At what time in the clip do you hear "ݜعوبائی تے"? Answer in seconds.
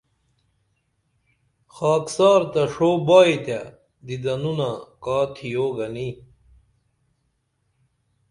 2.73-3.59